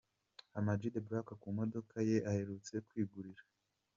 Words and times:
AmaG 0.57 0.81
the 0.93 1.01
Black 1.07 1.27
ku 1.41 1.47
modoka 1.57 1.95
ye 2.09 2.17
aherutse 2.31 2.73
kwigurira. 2.87 3.43